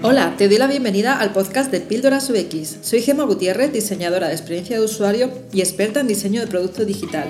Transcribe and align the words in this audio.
Hola, 0.00 0.36
te 0.38 0.46
doy 0.46 0.58
la 0.58 0.68
bienvenida 0.68 1.18
al 1.18 1.32
podcast 1.32 1.72
de 1.72 1.80
Píldoras 1.80 2.30
UX. 2.30 2.78
Soy 2.82 3.02
Gemma 3.02 3.24
Gutiérrez, 3.24 3.72
diseñadora 3.72 4.28
de 4.28 4.32
experiencia 4.32 4.78
de 4.78 4.84
usuario 4.84 5.28
y 5.52 5.58
experta 5.60 5.98
en 5.98 6.06
diseño 6.06 6.40
de 6.40 6.46
producto 6.46 6.84
digital. 6.84 7.28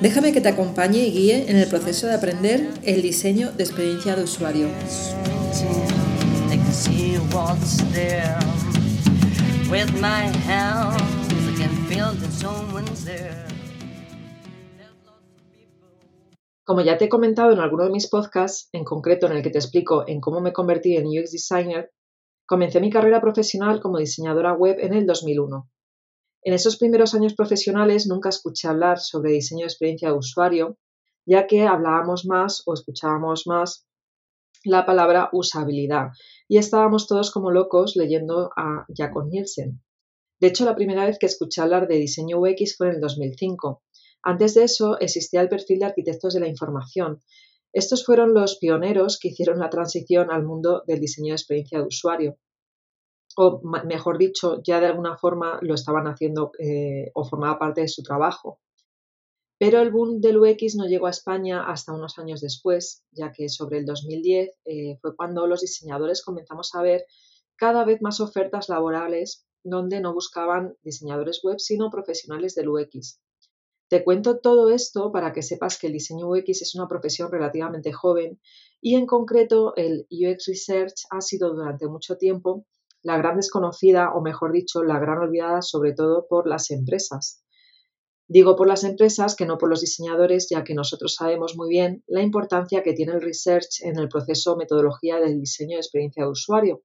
Déjame 0.00 0.32
que 0.32 0.40
te 0.40 0.48
acompañe 0.48 1.06
y 1.06 1.10
guíe 1.10 1.50
en 1.50 1.56
el 1.58 1.68
proceso 1.68 2.06
de 2.06 2.14
aprender 2.14 2.70
el 2.84 3.02
diseño 3.02 3.52
de 3.52 3.64
experiencia 3.64 4.16
de 4.16 4.22
usuario. 4.22 4.68
Como 16.64 16.80
ya 16.80 16.96
te 16.96 17.04
he 17.04 17.08
comentado 17.10 17.52
en 17.52 17.60
alguno 17.60 17.84
de 17.84 17.90
mis 17.90 18.08
podcasts, 18.08 18.70
en 18.72 18.84
concreto 18.84 19.26
en 19.26 19.32
el 19.34 19.42
que 19.42 19.50
te 19.50 19.58
explico 19.58 20.04
en 20.08 20.22
cómo 20.22 20.40
me 20.40 20.54
convertí 20.54 20.96
en 20.96 21.06
UX 21.08 21.30
designer, 21.30 21.92
Comencé 22.46 22.80
mi 22.80 22.90
carrera 22.90 23.20
profesional 23.20 23.80
como 23.80 23.98
diseñadora 23.98 24.54
web 24.54 24.76
en 24.78 24.94
el 24.94 25.04
2001. 25.04 25.68
En 26.42 26.54
esos 26.54 26.76
primeros 26.76 27.12
años 27.12 27.34
profesionales 27.34 28.06
nunca 28.06 28.28
escuché 28.28 28.68
hablar 28.68 29.00
sobre 29.00 29.32
diseño 29.32 29.62
de 29.62 29.66
experiencia 29.66 30.10
de 30.10 30.16
usuario, 30.16 30.78
ya 31.26 31.48
que 31.48 31.66
hablábamos 31.66 32.24
más 32.24 32.62
o 32.66 32.74
escuchábamos 32.74 33.48
más 33.48 33.88
la 34.62 34.86
palabra 34.86 35.28
usabilidad 35.32 36.10
y 36.46 36.58
estábamos 36.58 37.08
todos 37.08 37.32
como 37.32 37.50
locos 37.50 37.96
leyendo 37.96 38.50
a 38.56 38.86
Jacob 38.96 39.26
Nielsen. 39.28 39.82
De 40.38 40.46
hecho, 40.46 40.64
la 40.64 40.76
primera 40.76 41.04
vez 41.04 41.18
que 41.18 41.26
escuché 41.26 41.62
hablar 41.62 41.88
de 41.88 41.96
diseño 41.96 42.38
UX 42.38 42.76
fue 42.76 42.90
en 42.90 42.94
el 42.94 43.00
2005. 43.00 43.82
Antes 44.22 44.54
de 44.54 44.62
eso 44.62 45.00
existía 45.00 45.40
el 45.40 45.48
perfil 45.48 45.80
de 45.80 45.86
arquitectos 45.86 46.34
de 46.34 46.40
la 46.40 46.48
información, 46.48 47.22
estos 47.76 48.06
fueron 48.06 48.32
los 48.32 48.56
pioneros 48.56 49.18
que 49.20 49.28
hicieron 49.28 49.58
la 49.58 49.68
transición 49.68 50.30
al 50.30 50.46
mundo 50.46 50.82
del 50.86 50.98
diseño 50.98 51.32
de 51.32 51.36
experiencia 51.36 51.78
de 51.78 51.84
usuario. 51.84 52.38
O 53.36 53.60
mejor 53.84 54.16
dicho, 54.16 54.62
ya 54.62 54.80
de 54.80 54.86
alguna 54.86 55.18
forma 55.18 55.58
lo 55.60 55.74
estaban 55.74 56.06
haciendo 56.06 56.52
eh, 56.58 57.10
o 57.12 57.22
formaba 57.24 57.58
parte 57.58 57.82
de 57.82 57.88
su 57.88 58.02
trabajo. 58.02 58.60
Pero 59.58 59.82
el 59.82 59.90
boom 59.90 60.22
del 60.22 60.38
UX 60.38 60.74
no 60.76 60.86
llegó 60.86 61.06
a 61.06 61.10
España 61.10 61.70
hasta 61.70 61.92
unos 61.92 62.18
años 62.18 62.40
después, 62.40 63.04
ya 63.12 63.30
que 63.30 63.50
sobre 63.50 63.76
el 63.76 63.84
2010 63.84 64.58
eh, 64.64 64.96
fue 65.02 65.14
cuando 65.14 65.46
los 65.46 65.60
diseñadores 65.60 66.24
comenzamos 66.24 66.74
a 66.74 66.80
ver 66.80 67.04
cada 67.56 67.84
vez 67.84 68.00
más 68.00 68.20
ofertas 68.20 68.70
laborales 68.70 69.46
donde 69.64 70.00
no 70.00 70.14
buscaban 70.14 70.78
diseñadores 70.82 71.40
web, 71.44 71.58
sino 71.58 71.90
profesionales 71.90 72.54
del 72.54 72.70
UX. 72.70 73.20
Te 73.88 74.02
cuento 74.02 74.38
todo 74.40 74.70
esto 74.70 75.12
para 75.12 75.32
que 75.32 75.42
sepas 75.42 75.78
que 75.78 75.86
el 75.86 75.92
diseño 75.92 76.28
UX 76.28 76.62
es 76.62 76.74
una 76.74 76.88
profesión 76.88 77.30
relativamente 77.30 77.92
joven 77.92 78.40
y 78.80 78.96
en 78.96 79.06
concreto 79.06 79.74
el 79.76 80.06
UX 80.10 80.46
Research 80.46 81.04
ha 81.10 81.20
sido 81.20 81.54
durante 81.54 81.86
mucho 81.86 82.16
tiempo 82.16 82.66
la 83.02 83.16
gran 83.16 83.36
desconocida 83.36 84.12
o 84.12 84.20
mejor 84.22 84.52
dicho 84.52 84.82
la 84.82 84.98
gran 84.98 85.18
olvidada 85.18 85.62
sobre 85.62 85.92
todo 85.92 86.26
por 86.28 86.48
las 86.48 86.72
empresas. 86.72 87.44
Digo 88.26 88.56
por 88.56 88.66
las 88.66 88.82
empresas 88.82 89.36
que 89.36 89.46
no 89.46 89.56
por 89.56 89.68
los 89.68 89.82
diseñadores 89.82 90.48
ya 90.50 90.64
que 90.64 90.74
nosotros 90.74 91.14
sabemos 91.14 91.54
muy 91.56 91.68
bien 91.68 92.02
la 92.08 92.22
importancia 92.22 92.82
que 92.82 92.92
tiene 92.92 93.12
el 93.12 93.22
research 93.22 93.82
en 93.82 93.96
el 94.00 94.08
proceso 94.08 94.56
metodología 94.56 95.20
del 95.20 95.38
diseño 95.38 95.76
de 95.76 95.82
experiencia 95.82 96.24
de 96.24 96.30
usuario. 96.30 96.82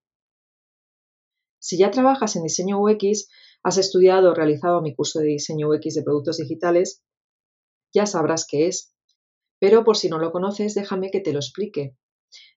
Si 1.57 1.79
ya 1.79 1.89
trabajas 1.89 2.35
en 2.35 2.43
diseño 2.43 2.79
UX, 2.79 3.27
has 3.63 3.77
estudiado 3.77 4.31
o 4.31 4.33
realizado 4.33 4.81
mi 4.81 4.95
curso 4.95 5.19
de 5.19 5.27
diseño 5.27 5.69
UX 5.69 5.93
de 5.93 6.03
productos 6.03 6.37
digitales, 6.37 7.03
ya 7.93 8.05
sabrás 8.05 8.45
qué 8.47 8.67
es. 8.67 8.93
Pero 9.59 9.83
por 9.83 9.97
si 9.97 10.09
no 10.09 10.17
lo 10.17 10.31
conoces, 10.31 10.73
déjame 10.73 11.11
que 11.11 11.19
te 11.21 11.33
lo 11.33 11.39
explique. 11.39 11.95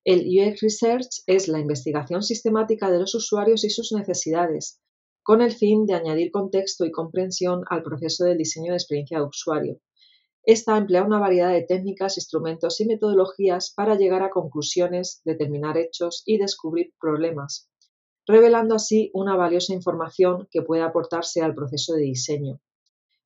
El 0.05 0.20
UX 0.20 0.60
Research 0.62 1.22
es 1.27 1.48
la 1.48 1.58
investigación 1.58 2.22
sistemática 2.22 2.91
de 2.91 3.00
los 3.00 3.14
usuarios 3.14 3.64
y 3.64 3.70
sus 3.70 3.92
necesidades, 3.92 4.80
con 5.22 5.42
el 5.42 5.52
fin 5.52 5.84
de 5.84 5.94
añadir 5.94 6.30
contexto 6.30 6.86
y 6.86 6.92
comprensión 6.92 7.62
al 7.69 7.82
proceso 7.82 8.25
del 8.25 8.38
diseño 8.38 8.72
de 8.72 8.78
experiencia 8.78 9.19
de 9.19 9.25
usuario. 9.25 9.81
Esta 10.44 10.76
emplea 10.76 11.03
una 11.03 11.19
variedad 11.19 11.53
de 11.53 11.62
técnicas, 11.62 12.19
instrumentos 12.19 12.81
y 12.81 12.86
metodologías 12.86 13.72
para 13.75 13.97
llegar 13.97 14.22
a 14.22 14.31
conclusiones, 14.31 15.21
determinar 15.25 15.76
hechos 15.78 16.22
y 16.26 16.38
descubrir 16.38 16.92
problemas 17.00 17.69
revelando 18.26 18.74
así 18.74 19.10
una 19.14 19.36
valiosa 19.36 19.74
información 19.74 20.48
que 20.50 20.62
puede 20.62 20.82
aportarse 20.82 21.42
al 21.42 21.54
proceso 21.54 21.94
de 21.94 22.02
diseño. 22.02 22.60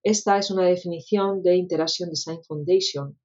Esta 0.03 0.39
es 0.39 0.51
una 0.51 0.65
definición 0.65 1.43
de 1.43 1.57
Interaction 1.57 2.11
Design 2.11 2.43
Foundation. 2.45 3.19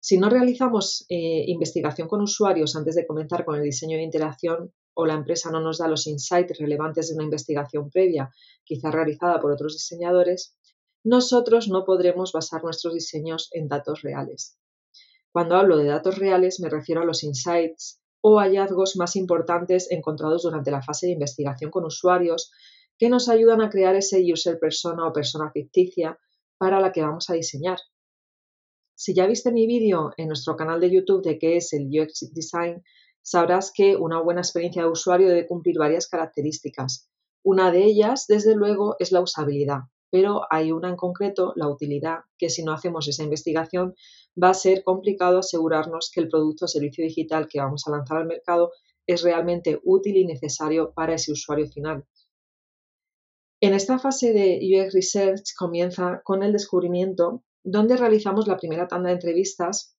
Si 0.00 0.18
no 0.18 0.28
realizamos 0.28 1.04
eh, 1.08 1.44
investigación 1.46 2.08
con 2.08 2.20
usuarios 2.22 2.74
antes 2.74 2.96
de 2.96 3.06
comenzar 3.06 3.44
con 3.44 3.56
el 3.56 3.62
diseño 3.62 3.96
de 3.96 4.02
interacción 4.02 4.72
o 4.94 5.06
la 5.06 5.14
empresa 5.14 5.50
no 5.50 5.60
nos 5.60 5.78
da 5.78 5.88
los 5.88 6.06
insights 6.06 6.58
relevantes 6.58 7.08
de 7.08 7.14
una 7.14 7.24
investigación 7.24 7.88
previa, 7.90 8.30
quizá 8.64 8.90
realizada 8.90 9.40
por 9.40 9.52
otros 9.52 9.74
diseñadores, 9.74 10.56
nosotros 11.04 11.68
no 11.68 11.84
podremos 11.84 12.32
basar 12.32 12.62
nuestros 12.62 12.94
diseños 12.94 13.48
en 13.52 13.68
datos 13.68 14.02
reales. 14.02 14.58
Cuando 15.30 15.56
hablo 15.56 15.78
de 15.78 15.86
datos 15.86 16.18
reales 16.18 16.60
me 16.60 16.68
refiero 16.68 17.02
a 17.02 17.04
los 17.04 17.24
insights 17.24 18.01
o 18.22 18.38
hallazgos 18.38 18.96
más 18.96 19.16
importantes 19.16 19.90
encontrados 19.90 20.44
durante 20.44 20.70
la 20.70 20.80
fase 20.80 21.06
de 21.06 21.12
investigación 21.12 21.70
con 21.70 21.84
usuarios 21.84 22.50
que 22.98 23.08
nos 23.08 23.28
ayudan 23.28 23.60
a 23.60 23.68
crear 23.68 23.94
ese 23.96 24.22
user 24.32 24.58
persona 24.58 25.06
o 25.06 25.12
persona 25.12 25.50
ficticia 25.50 26.18
para 26.56 26.80
la 26.80 26.92
que 26.92 27.02
vamos 27.02 27.28
a 27.28 27.34
diseñar. 27.34 27.78
Si 28.94 29.14
ya 29.14 29.26
viste 29.26 29.50
mi 29.50 29.66
vídeo 29.66 30.12
en 30.16 30.28
nuestro 30.28 30.54
canal 30.54 30.80
de 30.80 30.90
YouTube 30.90 31.24
de 31.24 31.38
qué 31.38 31.56
es 31.56 31.72
el 31.72 31.88
UX 31.88 32.32
Design, 32.32 32.84
sabrás 33.20 33.72
que 33.74 33.96
una 33.96 34.20
buena 34.20 34.42
experiencia 34.42 34.82
de 34.82 34.88
usuario 34.88 35.28
debe 35.28 35.48
cumplir 35.48 35.76
varias 35.78 36.06
características. 36.06 37.10
Una 37.42 37.72
de 37.72 37.84
ellas, 37.84 38.26
desde 38.28 38.54
luego, 38.54 38.94
es 39.00 39.10
la 39.10 39.20
usabilidad, 39.20 39.80
pero 40.12 40.42
hay 40.50 40.72
una 40.72 40.90
en 40.90 40.96
concreto, 40.96 41.54
la 41.56 41.68
utilidad, 41.68 42.18
que 42.36 42.50
si 42.50 42.62
no 42.62 42.72
hacemos 42.74 43.08
esa 43.08 43.22
investigación 43.22 43.94
va 44.40 44.50
a 44.50 44.54
ser 44.54 44.84
complicado 44.84 45.38
asegurarnos 45.38 46.10
que 46.14 46.20
el 46.20 46.28
producto 46.28 46.66
o 46.66 46.68
servicio 46.68 47.02
digital 47.02 47.48
que 47.48 47.60
vamos 47.60 47.84
a 47.86 47.92
lanzar 47.92 48.18
al 48.18 48.26
mercado 48.26 48.72
es 49.06 49.22
realmente 49.22 49.80
útil 49.82 50.18
y 50.18 50.26
necesario 50.26 50.92
para 50.92 51.14
ese 51.14 51.32
usuario 51.32 51.66
final. 51.66 52.04
En 53.62 53.72
esta 53.72 53.98
fase 53.98 54.34
de 54.34 54.60
UX 54.60 54.92
Research 54.92 55.54
comienza 55.56 56.20
con 56.24 56.42
el 56.42 56.52
descubrimiento, 56.52 57.42
donde 57.64 57.96
realizamos 57.96 58.46
la 58.46 58.58
primera 58.58 58.88
tanda 58.88 59.08
de 59.08 59.14
entrevistas 59.14 59.96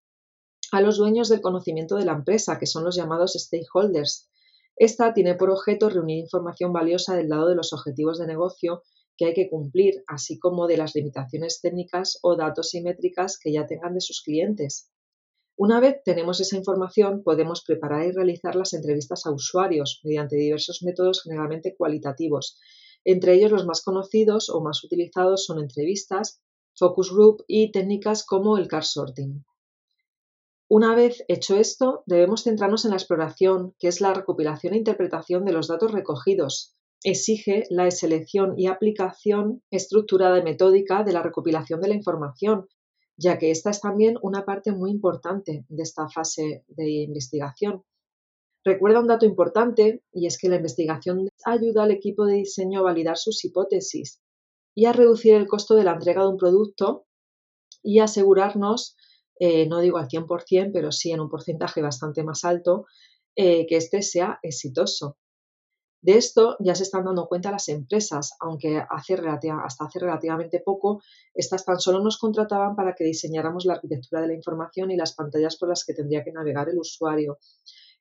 a 0.72 0.82
los 0.82 0.98
dueños 0.98 1.28
del 1.28 1.42
conocimiento 1.42 1.96
de 1.96 2.06
la 2.06 2.12
empresa, 2.12 2.60
que 2.60 2.68
son 2.68 2.84
los 2.84 2.96
llamados 2.96 3.34
stakeholders. 3.34 4.30
Esta 4.76 5.14
tiene 5.14 5.34
por 5.34 5.50
objeto 5.50 5.90
reunir 5.90 6.20
información 6.20 6.72
valiosa 6.72 7.16
del 7.16 7.30
lado 7.30 7.48
de 7.48 7.56
los 7.56 7.74
objetivos 7.74 8.20
de 8.20 8.28
negocio 8.28 8.84
que 9.18 9.26
hay 9.26 9.34
que 9.34 9.50
cumplir, 9.50 10.04
así 10.08 10.40
como 10.40 10.68
de 10.68 10.78
las 10.78 10.96
limitaciones 10.96 11.62
técnicas 11.62 12.20
o 12.22 12.36
datos 12.36 12.74
y 12.74 12.82
métricas 12.82 13.38
que 13.38 13.52
ya 13.52 13.68
tengan 13.68 13.94
de 13.94 14.02
sus 14.02 14.22
clientes. 14.22 14.90
Una 15.56 15.80
vez 15.80 16.02
tenemos 16.04 16.42
esa 16.42 16.58
información, 16.58 17.22
podemos 17.24 17.64
preparar 17.64 18.08
y 18.08 18.12
realizar 18.12 18.56
las 18.56 18.74
entrevistas 18.74 19.26
a 19.26 19.32
usuarios 19.32 20.02
mediante 20.04 20.36
diversos 20.36 20.82
métodos 20.82 21.22
generalmente 21.22 21.76
cualitativos. 21.76 22.60
Entre 23.06 23.34
ellos 23.34 23.52
los 23.52 23.66
más 23.66 23.84
conocidos 23.84 24.50
o 24.50 24.62
más 24.62 24.84
utilizados 24.84 25.46
son 25.46 25.60
entrevistas, 25.60 26.42
focus 26.76 27.12
group 27.12 27.44
y 27.48 27.72
técnicas 27.72 28.26
como 28.26 28.58
el 28.58 28.68
car 28.68 28.84
sorting. 28.84 29.46
Una 30.70 30.96
vez 30.96 31.24
hecho 31.28 31.56
esto, 31.56 32.02
debemos 32.08 32.44
centrarnos 32.44 32.86
en 32.86 32.92
la 32.92 32.98
exploración, 32.98 33.76
que 33.78 33.90
es 33.90 34.02
la 34.02 34.14
recopilación 34.14 34.74
e 34.74 34.78
interpretación 34.78 35.46
de 35.46 35.52
los 35.52 35.68
datos 35.68 35.92
recogidos, 35.92 36.76
exige 37.04 37.66
la 37.70 37.90
selección 37.92 38.54
y 38.58 38.68
aplicación 38.68 39.62
estructurada 39.72 40.40
y 40.40 40.44
metódica 40.44 41.04
de 41.04 41.14
la 41.14 41.22
recopilación 41.22 41.82
de 41.82 41.90
la 41.90 41.96
información, 41.96 42.68
ya 43.18 43.38
que 43.38 43.52
esta 43.52 43.70
es 43.70 43.82
también 43.82 44.18
una 44.22 44.46
parte 44.46 44.72
muy 44.72 44.92
importante 44.92 45.66
de 45.68 45.84
esta 45.84 46.08
fase 46.10 46.64
de 46.68 46.90
investigación. 46.90 47.84
Recuerda 48.66 49.02
un 49.02 49.08
dato 49.08 49.26
importante 49.26 50.04
y 50.14 50.26
es 50.26 50.38
que 50.38 50.48
la 50.48 50.56
investigación 50.56 51.28
ayuda 51.46 51.84
al 51.84 51.92
equipo 51.92 52.26
de 52.26 52.36
diseño 52.36 52.80
a 52.80 52.84
validar 52.84 53.18
sus 53.18 53.44
hipótesis 53.44 54.22
y 54.74 54.86
a 54.86 54.94
reducir 54.94 55.36
el 55.36 55.48
costo 55.48 55.76
de 55.76 55.84
la 55.84 55.94
entrega 55.94 56.22
de 56.22 56.30
un 56.30 56.38
producto 56.38 57.06
y 57.84 58.00
asegurarnos, 58.00 58.96
eh, 59.40 59.68
no 59.68 59.80
digo 59.80 59.98
al 59.98 60.08
100%, 60.08 60.72
pero 60.74 60.92
sí 60.94 61.12
en 61.12 61.20
un 61.20 61.30
porcentaje 61.30 61.82
bastante 61.82 62.24
más 62.24 62.46
alto, 62.46 62.86
eh, 63.36 63.66
que 63.68 63.76
éste 63.76 64.02
sea 64.02 64.40
exitoso. 64.42 65.18
De 66.04 66.18
esto 66.18 66.58
ya 66.60 66.76
se 66.76 66.84
están 66.84 67.06
dando 67.06 67.30
cuenta 67.30 67.50
las 67.50 67.70
empresas, 67.70 68.36
aunque 68.42 68.84
hace 68.90 69.14
hasta 69.14 69.86
hace 69.86 70.00
relativamente 70.00 70.60
poco, 70.60 71.02
estas 71.34 71.64
tan 71.64 71.80
solo 71.80 72.04
nos 72.04 72.18
contrataban 72.18 72.76
para 72.76 72.94
que 72.94 73.06
diseñáramos 73.06 73.64
la 73.64 73.76
arquitectura 73.76 74.22
de 74.22 74.28
la 74.28 74.34
información 74.34 74.92
y 74.92 74.98
las 74.98 75.14
pantallas 75.14 75.56
por 75.56 75.70
las 75.70 75.86
que 75.86 75.94
tendría 75.94 76.26
que 76.26 76.34
navegar 76.34 76.68
el 76.68 76.78
usuario. 76.78 77.38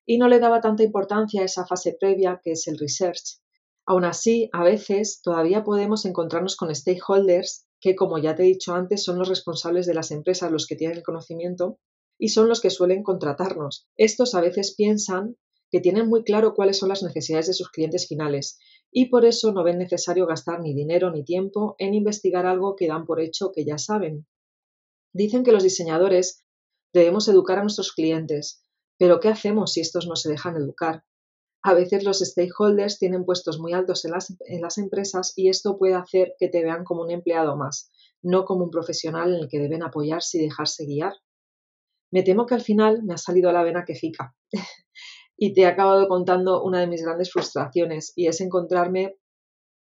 Y 0.04 0.19
no 0.19 0.26
le 0.26 0.40
daba 0.40 0.60
tanta 0.60 0.82
importancia 0.82 1.43
a 1.43 1.44
esa 1.44 1.64
fase 1.64 1.96
previa 1.99 2.40
que 2.43 2.52
es 2.52 2.66
el 2.66 2.76
research. 2.76 3.38
Aún 3.87 4.04
así, 4.04 4.50
a 4.52 4.64
veces 4.64 5.22
todavía 5.22 5.62
podemos 5.62 6.04
encontrarnos 6.04 6.56
con 6.56 6.75
stakeholders 6.75 7.69
que, 7.81 7.94
como 7.94 8.19
ya 8.19 8.34
te 8.34 8.43
he 8.43 8.46
dicho 8.46 8.75
antes, 8.75 9.04
son 9.04 9.16
los 9.20 9.28
responsables 9.28 9.87
de 9.87 9.94
las 9.94 10.10
empresas 10.10 10.50
los 10.50 10.66
que 10.66 10.75
tienen 10.75 10.96
el 10.96 11.04
conocimiento 11.04 11.78
y 12.19 12.31
son 12.31 12.49
los 12.49 12.60
que 12.60 12.70
suelen 12.70 13.04
contratarnos. 13.04 13.87
Estos 13.96 14.34
a 14.34 14.40
veces 14.40 14.75
piensan 14.76 15.37
que 15.72 15.80
tienen 15.80 16.06
muy 16.06 16.22
claro 16.22 16.54
cuáles 16.54 16.78
son 16.78 16.90
las 16.90 17.02
necesidades 17.02 17.46
de 17.46 17.54
sus 17.54 17.70
clientes 17.70 18.06
finales 18.06 18.58
y 18.92 19.06
por 19.06 19.24
eso 19.24 19.52
no 19.52 19.64
ven 19.64 19.78
necesario 19.78 20.26
gastar 20.26 20.60
ni 20.60 20.74
dinero 20.74 21.10
ni 21.10 21.24
tiempo 21.24 21.74
en 21.78 21.94
investigar 21.94 22.44
algo 22.44 22.76
que 22.76 22.88
dan 22.88 23.06
por 23.06 23.20
hecho 23.20 23.52
que 23.52 23.64
ya 23.64 23.78
saben. 23.78 24.26
Dicen 25.14 25.42
que 25.42 25.52
los 25.52 25.62
diseñadores 25.62 26.44
debemos 26.92 27.26
educar 27.26 27.58
a 27.58 27.62
nuestros 27.62 27.92
clientes, 27.92 28.62
pero 28.98 29.19
¿qué 29.19 29.28
hacemos 29.28 29.72
si 29.72 29.80
estos 29.80 30.06
no 30.06 30.14
se 30.14 30.28
dejan 30.28 30.56
educar? 30.56 31.04
A 31.62 31.72
veces 31.72 32.04
los 32.04 32.18
stakeholders 32.18 32.98
tienen 32.98 33.25
puestos 33.25 33.58
muy 33.58 33.72
altos 33.72 34.04
en 34.04 34.10
las, 34.60 34.78
empresas 34.78 35.32
y 35.36 35.48
esto 35.48 35.78
puede 35.78 35.94
hacer 35.94 36.34
que 36.38 36.48
te 36.48 36.62
vean 36.62 36.84
como 36.84 37.02
un 37.02 37.10
empleado 37.10 37.56
más, 37.56 37.90
no 38.20 38.44
como 38.44 38.64
un 38.64 38.70
profesional 38.70 39.34
en 39.34 39.40
el 39.40 39.48
que 39.48 39.58
deben 39.58 39.82
apoyarse 39.82 40.36
y 40.36 40.42
dejarse 40.42 40.84
guiar. 40.84 41.14
Me 42.10 42.22
temo 42.22 42.44
que 42.44 42.56
al 42.56 42.60
final 42.60 43.02
me 43.04 43.14
ha 43.14 43.18
salido 43.18 43.48
a 43.48 43.54
la 43.54 43.62
vena 43.62 43.84
que 43.86 43.94
fica 43.94 44.34
y 45.42 45.54
te 45.54 45.62
he 45.62 45.66
acabado 45.66 46.06
contando 46.06 46.62
una 46.62 46.78
de 46.78 46.86
mis 46.86 47.02
grandes 47.02 47.32
frustraciones 47.32 48.12
y 48.14 48.28
es 48.28 48.40
encontrarme 48.40 49.16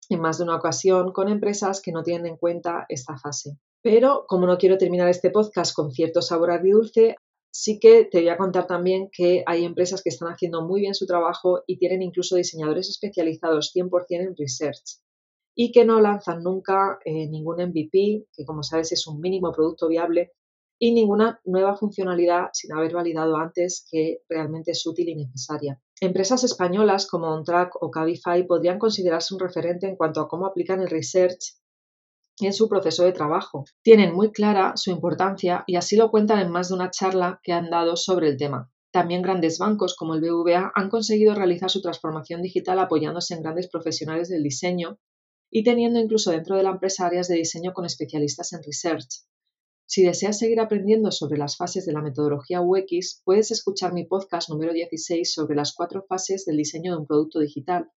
en 0.08 0.20
más 0.20 0.38
de 0.38 0.42
una 0.44 0.56
ocasión 0.56 1.12
con 1.12 1.28
empresas 1.28 1.80
que 1.80 1.92
no 1.92 2.02
tienen 2.02 2.26
en 2.26 2.36
cuenta 2.36 2.84
esta 2.88 3.16
fase. 3.16 3.56
Pero 3.80 4.24
como 4.26 4.48
no 4.48 4.58
quiero 4.58 4.76
terminar 4.76 5.08
este 5.08 5.30
podcast 5.30 5.72
con 5.72 5.92
cierto 5.92 6.20
sabor 6.20 6.50
agridulce, 6.50 7.14
sí 7.52 7.78
que 7.78 8.06
te 8.06 8.18
voy 8.18 8.28
a 8.28 8.36
contar 8.36 8.66
también 8.66 9.08
que 9.12 9.44
hay 9.46 9.64
empresas 9.64 10.02
que 10.02 10.08
están 10.08 10.32
haciendo 10.32 10.66
muy 10.66 10.80
bien 10.80 10.96
su 10.96 11.06
trabajo 11.06 11.62
y 11.68 11.78
tienen 11.78 12.02
incluso 12.02 12.34
diseñadores 12.34 12.88
especializados 12.88 13.70
100% 13.72 14.04
en 14.08 14.34
research 14.36 14.98
y 15.54 15.70
que 15.70 15.84
no 15.84 16.00
lanzan 16.00 16.42
nunca 16.42 16.98
eh, 17.04 17.28
ningún 17.28 17.62
MVP, 17.62 18.26
que 18.32 18.44
como 18.44 18.64
sabes 18.64 18.90
es 18.90 19.06
un 19.06 19.20
mínimo 19.20 19.52
producto 19.52 19.86
viable, 19.86 20.32
y 20.78 20.92
ninguna 20.92 21.40
nueva 21.44 21.76
funcionalidad 21.76 22.48
sin 22.52 22.72
haber 22.72 22.92
validado 22.92 23.36
antes 23.36 23.86
que 23.90 24.18
realmente 24.28 24.72
es 24.72 24.86
útil 24.86 25.08
y 25.08 25.16
necesaria. 25.16 25.80
Empresas 26.00 26.44
españolas 26.44 27.06
como 27.06 27.28
OnTrack 27.28 27.82
o 27.82 27.90
Cabify 27.90 28.46
podrían 28.46 28.78
considerarse 28.78 29.34
un 29.34 29.40
referente 29.40 29.88
en 29.88 29.96
cuanto 29.96 30.20
a 30.20 30.28
cómo 30.28 30.46
aplican 30.46 30.80
el 30.80 30.90
research 30.90 31.56
en 32.40 32.52
su 32.52 32.68
proceso 32.68 33.04
de 33.04 33.12
trabajo. 33.12 33.64
Tienen 33.82 34.14
muy 34.14 34.30
clara 34.30 34.74
su 34.76 34.90
importancia 34.90 35.64
y 35.66 35.76
así 35.76 35.96
lo 35.96 36.10
cuentan 36.10 36.40
en 36.40 36.50
más 36.50 36.68
de 36.68 36.74
una 36.74 36.90
charla 36.90 37.40
que 37.42 37.52
han 37.52 37.70
dado 37.70 37.96
sobre 37.96 38.28
el 38.28 38.36
tema. 38.36 38.70
También 38.92 39.22
grandes 39.22 39.58
bancos 39.58 39.94
como 39.96 40.14
el 40.14 40.20
BVA 40.20 40.72
han 40.74 40.90
conseguido 40.90 41.34
realizar 41.34 41.70
su 41.70 41.80
transformación 41.80 42.42
digital 42.42 42.78
apoyándose 42.78 43.34
en 43.34 43.42
grandes 43.42 43.68
profesionales 43.68 44.28
del 44.28 44.42
diseño 44.42 44.98
y 45.50 45.64
teniendo 45.64 45.98
incluso 45.98 46.30
dentro 46.30 46.56
de 46.56 46.62
la 46.62 46.70
empresa 46.70 47.06
áreas 47.06 47.28
de 47.28 47.36
diseño 47.36 47.72
con 47.72 47.84
especialistas 47.84 48.52
en 48.52 48.62
research. 48.62 49.24
Si 49.88 50.02
deseas 50.02 50.38
seguir 50.38 50.58
aprendiendo 50.58 51.12
sobre 51.12 51.38
las 51.38 51.56
fases 51.56 51.86
de 51.86 51.92
la 51.92 52.02
metodología 52.02 52.60
UX, 52.60 53.22
puedes 53.24 53.52
escuchar 53.52 53.92
mi 53.92 54.04
podcast 54.04 54.50
número 54.50 54.72
16 54.72 55.32
sobre 55.32 55.54
las 55.54 55.74
cuatro 55.74 56.04
fases 56.08 56.44
del 56.44 56.56
diseño 56.56 56.92
de 56.92 56.98
un 56.98 57.06
producto 57.06 57.38
digital. 57.38 57.88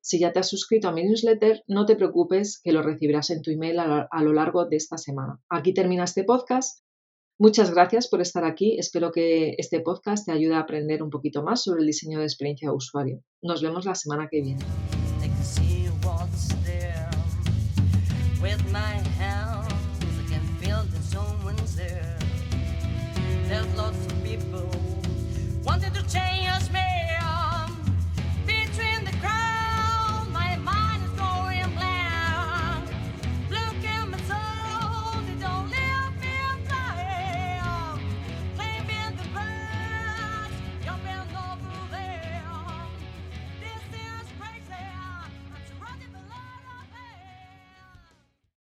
Si 0.00 0.18
ya 0.18 0.32
te 0.32 0.38
has 0.38 0.48
suscrito 0.48 0.88
a 0.88 0.92
mi 0.92 1.04
newsletter, 1.04 1.62
no 1.66 1.84
te 1.84 1.96
preocupes 1.96 2.58
que 2.62 2.72
lo 2.72 2.82
recibirás 2.82 3.28
en 3.28 3.42
tu 3.42 3.50
email 3.50 3.78
a, 3.80 4.22
lo 4.22 4.32
largo 4.32 4.64
de 4.64 4.76
esta 4.76 4.96
semana. 4.96 5.42
Aquí 5.50 5.74
termina 5.74 6.04
este 6.04 6.24
podcast. 6.24 6.80
Muchas 7.38 7.70
gracias 7.70 8.08
por 8.08 8.22
estar 8.22 8.44
aquí. 8.44 8.78
Espero 8.78 9.12
que 9.12 9.54
este 9.58 9.80
podcast 9.80 10.24
te 10.24 10.32
ayude 10.32 10.54
a 10.54 10.60
aprender 10.60 11.02
un 11.02 11.10
poquito 11.10 11.42
más 11.42 11.62
sobre 11.62 11.80
el 11.80 11.86
diseño 11.86 12.18
de 12.18 12.24
experiencia 12.24 12.70
de 12.70 12.76
usuario. 12.76 13.22
Nos 13.42 13.62
vemos 13.62 13.84
la 13.84 13.94
semana 13.94 14.28
que 14.30 14.40
viene. 14.40 14.64